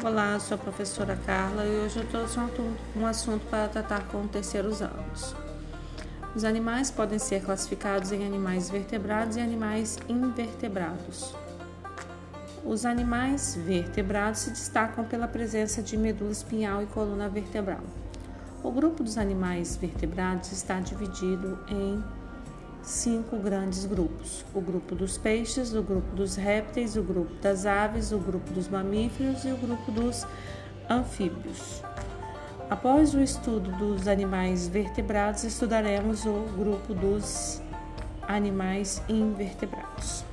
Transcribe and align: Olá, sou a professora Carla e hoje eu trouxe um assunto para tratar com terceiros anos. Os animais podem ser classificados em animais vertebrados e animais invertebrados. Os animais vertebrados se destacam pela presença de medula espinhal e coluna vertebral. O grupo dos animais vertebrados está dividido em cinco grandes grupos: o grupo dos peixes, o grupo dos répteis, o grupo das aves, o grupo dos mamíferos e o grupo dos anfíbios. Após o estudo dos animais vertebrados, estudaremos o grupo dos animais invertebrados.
Olá, 0.00 0.38
sou 0.38 0.54
a 0.54 0.58
professora 0.58 1.18
Carla 1.26 1.66
e 1.66 1.80
hoje 1.80 1.98
eu 1.98 2.06
trouxe 2.06 2.38
um 2.94 3.04
assunto 3.04 3.44
para 3.50 3.66
tratar 3.66 4.06
com 4.06 4.28
terceiros 4.28 4.80
anos. 4.80 5.34
Os 6.36 6.44
animais 6.44 6.88
podem 6.88 7.18
ser 7.18 7.42
classificados 7.42 8.12
em 8.12 8.24
animais 8.24 8.70
vertebrados 8.70 9.36
e 9.36 9.40
animais 9.40 9.98
invertebrados. 10.08 11.34
Os 12.64 12.86
animais 12.86 13.56
vertebrados 13.56 14.42
se 14.42 14.50
destacam 14.50 15.04
pela 15.04 15.26
presença 15.26 15.82
de 15.82 15.96
medula 15.96 16.30
espinhal 16.30 16.80
e 16.80 16.86
coluna 16.86 17.28
vertebral. 17.28 17.82
O 18.62 18.70
grupo 18.70 19.02
dos 19.02 19.18
animais 19.18 19.74
vertebrados 19.74 20.52
está 20.52 20.78
dividido 20.78 21.58
em 21.68 22.04
cinco 22.88 23.36
grandes 23.36 23.84
grupos: 23.84 24.44
o 24.54 24.60
grupo 24.60 24.94
dos 24.94 25.18
peixes, 25.18 25.74
o 25.74 25.82
grupo 25.82 26.16
dos 26.16 26.36
répteis, 26.36 26.96
o 26.96 27.02
grupo 27.02 27.34
das 27.40 27.66
aves, 27.66 28.12
o 28.12 28.18
grupo 28.18 28.50
dos 28.52 28.68
mamíferos 28.68 29.44
e 29.44 29.52
o 29.52 29.56
grupo 29.56 29.92
dos 29.92 30.26
anfíbios. 30.88 31.82
Após 32.70 33.14
o 33.14 33.20
estudo 33.20 33.70
dos 33.72 34.08
animais 34.08 34.68
vertebrados, 34.68 35.44
estudaremos 35.44 36.24
o 36.26 36.44
grupo 36.56 36.94
dos 36.94 37.62
animais 38.26 39.02
invertebrados. 39.08 40.24